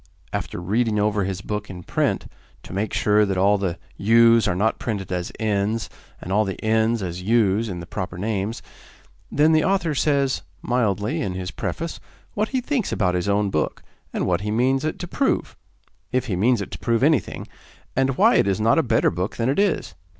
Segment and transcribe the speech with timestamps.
[0.33, 2.25] After reading over his book in print
[2.63, 6.59] to make sure that all the 'u's' are not printed as 'n's,' and all the
[6.65, 8.63] 'n's' as 'u's' in the proper names
[9.31, 11.99] then the author says, mildly, in his preface,
[12.33, 15.55] what he thinks about his own book, and what he means it to prove
[16.11, 17.47] if he means it to prove anything
[17.95, 19.93] and why it is not a better book than it is.